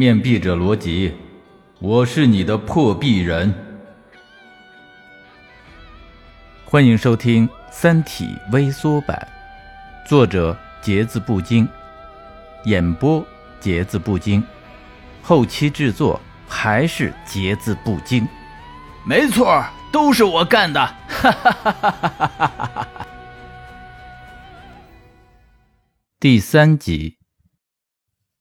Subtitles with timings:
[0.00, 1.14] 面壁者罗辑，
[1.78, 3.52] 我是你的破壁人。
[6.64, 9.28] 欢迎收听《三体》微缩版，
[10.06, 11.68] 作者节字不精，
[12.64, 13.22] 演播
[13.60, 14.42] 节字不精，
[15.20, 18.26] 后期制作还是节字不精。
[19.04, 19.62] 没错，
[19.92, 20.80] 都是我干的！
[21.08, 22.88] 哈哈哈哈哈哈！
[26.18, 27.19] 第三集。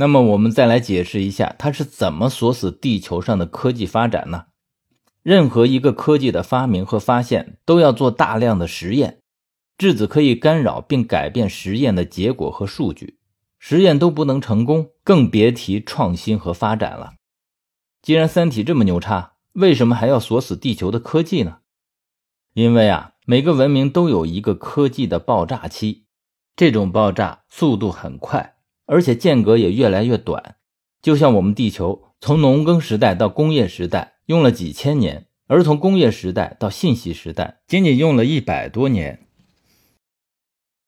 [0.00, 4.46] 那么，我们再来解释一下，它是怎么锁死地球上的科技发展呢？
[5.22, 9.20] 任何一个科技的发明和发现，都要做大量的实验，
[9.76, 13.18] 质子可以干扰并改变实验的结果和数据，
[13.58, 17.12] 实验都不能成功，更别提创新和发展了。
[18.00, 21.58] 既然三体这么牛叉，为什么还要锁死地球的科技呢？
[22.54, 26.06] 因为啊，每个文明都有一个科技的爆炸期。
[26.56, 28.54] 这种爆炸速度很快，
[28.90, 30.56] 而且间隔也越来越短。
[31.00, 39.20] 就像我们地球从农耕时代到工业时代用了几千年，而从工业时代到信息时代仅仅用了一百多年。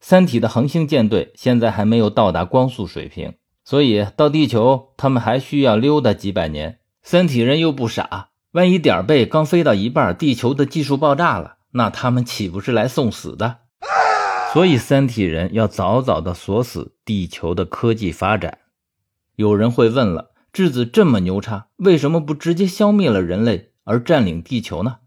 [0.00, 3.34] 三体的恒星舰队现在还没有到达光速水平，
[3.64, 6.80] 所以到地球他们还需要溜达几百年。
[7.02, 13.60] 三体人又不傻，万一点背刚飞到一半，地球的技术爆炸了，那他们岂不是来送死的？
[14.52, 18.58] 所以，三体人要早早的锁死地球的科技发展。
[19.36, 24.98] 有人会问了：质子这么牛叉，为什么不直接消灭了人类而占领地球呢？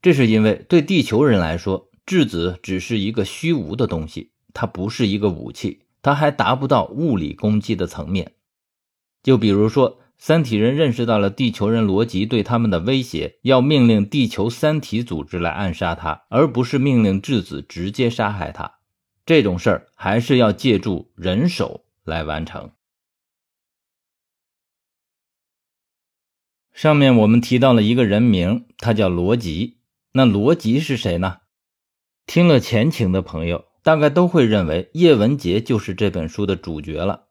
[0.00, 8.32] 这是因为对地球人来说，质子只是一个虚无的东西，它不是一个武器，它还达不到物理攻击的层面。
[9.22, 9.98] 就比如说。
[10.18, 18.74] 三体人认识到了地球人罗辑对他们的威胁，要命令地球三体组织来暗杀他，而不是命令质子直接杀害他。
[19.24, 22.72] 这种事儿还是要借助人手来完成。
[26.72, 29.78] 上面我们提到了一个人名，他叫罗辑。
[30.12, 31.38] 那罗辑是谁呢？
[32.26, 37.28] 听了前情的朋友，大概都会认为叶文洁就是这本书的主角了。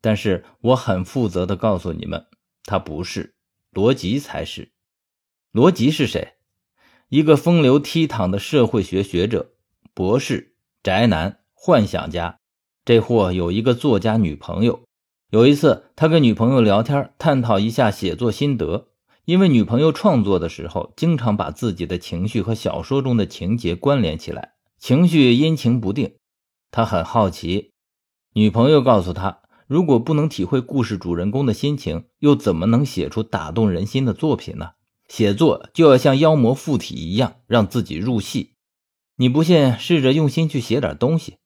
[0.00, 2.26] 但是我很负责的告诉你们。
[2.64, 3.34] 他不是，
[3.70, 4.72] 罗辑才是。
[5.50, 6.34] 罗辑是谁？
[7.08, 9.54] 一个风流倜傥的社会学学者、
[9.92, 12.40] 博士、宅男、幻想家。
[12.84, 14.82] 这货有一个作家女朋友。
[15.30, 18.88] 有一次，他跟女朋友聊天，探讨一下写作心得。
[19.26, 26.16] 因为女朋友创作的时候，经常把自己的情绪和小说中的情节关联起来，情绪阴晴不定。
[26.72, 27.70] 他很好奇，
[28.34, 29.42] 女朋友告诉他。
[29.68, 34.70] 如果不能体会故事主人公的心情，又怎么能写出打动人心的作品呢？
[35.06, 38.54] 写作就要像妖魔附体一样，让自己入戏。
[39.14, 41.36] 你不信，试着用心去写点东西，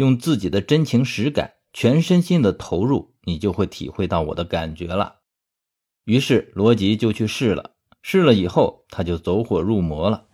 [0.00, 5.16] 用自己的真情实感，全身心的投入，你就会体会到我的感觉了。
[6.06, 10.24] 于是罗辑就去试了，试了以后，他就走火入魔了。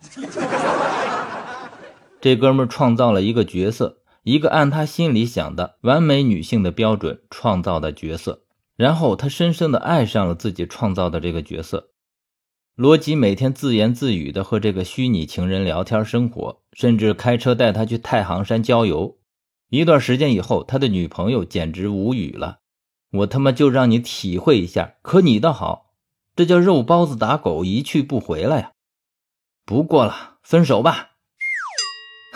[2.21, 3.97] 这哥们创造了一个角色。
[4.23, 8.43] 一个按他心里想的完美女性的标准创造的角色，
[8.75, 11.91] 然后他深深的爱上了自己创造的这个角色。
[12.75, 19.17] 罗辑每天自言自语的和这个虚拟情人聊天生活，甚至开车带他去太行山郊游。
[19.69, 22.59] 一段时间以后，他的女朋友简直无语了
[23.11, 25.91] ：“我他妈就让你体会一下，可你倒好，
[26.35, 28.71] 这叫肉包子打狗，一去不回来呀！
[29.65, 31.09] 不过了，分手吧。”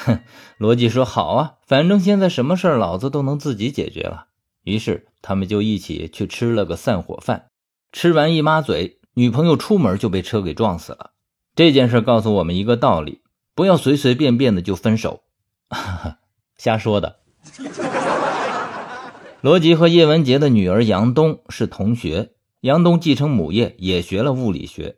[0.04, 0.20] 哼，
[0.58, 4.28] 罗辑说：“好啊，反正现在什么事儿老子都能自己解决了。”
[4.66, 7.48] 于是他们就一起去吃了个散伙饭。
[7.94, 11.12] 吃完一抹嘴，女朋友出门就被车给撞死了。
[11.56, 13.22] 这件事告诉我们一个道理：
[13.56, 15.24] 不要随随便便的就分手。
[15.70, 16.20] 哈哈
[16.58, 17.21] 瞎说的。
[19.42, 24.98] 罗辑和叶文洁的女儿杨东是同学，杨东继承母业，也学了物理学。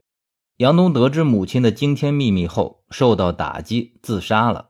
[0.57, 4.69] 杨东得知母亲的惊天秘密后，受到打击，自杀了。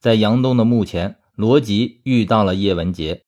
[0.00, 3.24] 在杨东的墓前，罗辑遇到了叶文洁。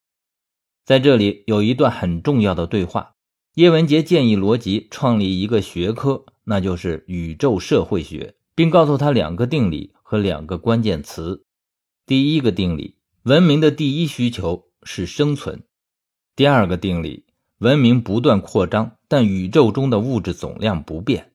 [0.84, 3.14] 在这里有一段很重要的对话。
[3.54, 11.44] 叶文洁建议罗辑创立一个学科，那就是宇宙社会学，并告诉他两个定理和两个关键词。
[12.04, 12.96] 第一个定理：
[13.26, 15.64] 文明的第一需求是生存；
[16.36, 17.26] 第二个定理：
[17.58, 21.32] 文明不断扩张，但宇宙中的物质总量不变。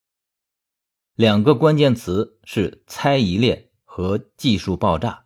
[1.16, 5.26] 两个关键词是猜疑链和技术爆炸。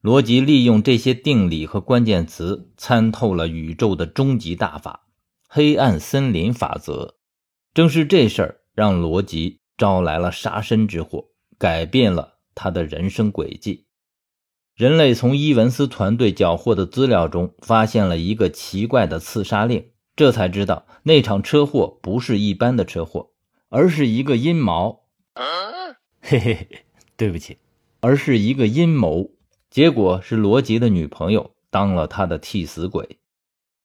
[0.00, 5.06] 罗辑利用这些定理和关键词，参透了宇宙的终极大法——
[5.48, 7.18] 黑暗森林法则。
[7.72, 13.85] 正是这事儿，让罗辑招来了杀身之祸，改变了他的人生轨迹。
[14.76, 23.30] 人类从伊文斯团队缴获的资料中，发现了一个奇怪的刺杀令，这才知道那场车祸不是一般的车祸，
[23.70, 25.04] 而是一个阴谋。
[26.20, 26.68] 嘿嘿嘿，
[27.16, 27.56] 对不起，
[28.00, 29.30] 而是一个阴谋。
[29.70, 33.18] 结果是罗辑的女朋友当了他的替死鬼。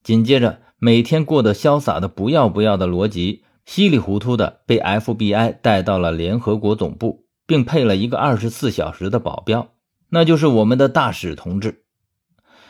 [0.04, 9.70] 紧接着，每天过得潇洒的不要不要的罗辑，稀里糊涂的被 FBI 带到了联合国总部，并配了一个二十四小时的保镖，
[10.12, 11.84] 那就是我们的大使同志。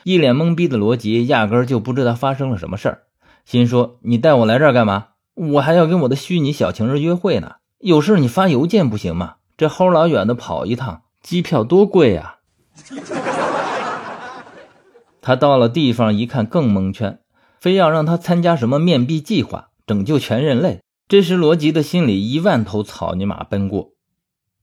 [0.04, 3.02] 一脸懵逼的罗辑压根就不知道发生了什么事儿，
[3.46, 5.08] 心说：“你带我来这儿干嘛？
[5.34, 7.56] 我还要跟我的虚拟小情人约会呢。
[7.80, 9.36] 有事你发邮件不行吗？
[9.58, 12.38] 这齁老远的跑一趟，机票多贵啊！”
[15.22, 17.20] 他到了地方一看更蒙圈，
[17.60, 20.80] 非要让他参加什么面壁计划，拯救全人类。
[21.08, 23.92] 这时罗辑的心里一万头草泥马奔过：“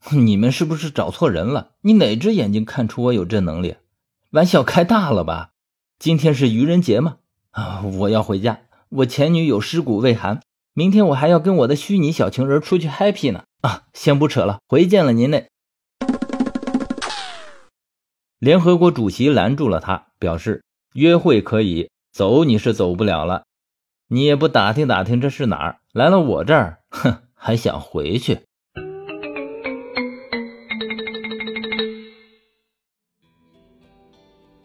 [0.12, 1.72] 你们是不是找错人了？
[1.82, 3.76] 你哪只眼睛看出我有这能力？
[4.30, 5.50] 玩笑开大了吧？
[5.98, 7.16] 今天是愚人节吗？
[7.50, 8.60] 啊，我要回家，
[8.90, 10.40] 我前女友尸骨未寒，
[10.72, 13.42] 明天我还要跟我的虚拟小情人出去 happy 呢。
[13.62, 15.48] 啊，先不扯了，回见了您嘞。”
[18.38, 20.62] 联合国主席拦住了他，表示
[20.94, 23.42] 约会可以走，你是走不了了。
[24.06, 28.42] 你也不打听打听这是哪儿，来了我这儿，哼，还想回去？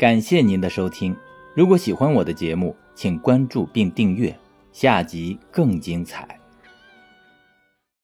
[0.03, 1.15] 感谢您的收听，
[1.55, 4.37] 如果喜欢我的节目，请关注并订阅，
[4.73, 6.42] 下集更精彩。